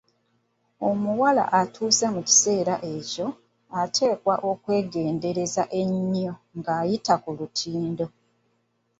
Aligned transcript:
Omuwala 0.89 1.43
atuuse 1.59 2.05
mu 2.15 2.21
kiseera 2.27 2.75
ekyo 2.95 3.27
oteekwa 3.81 4.35
okwegendereza 4.49 5.63
ennyo 5.81 6.33
ng'ayita 6.57 7.13
ku 7.23 7.29
lutindo. 7.37 8.05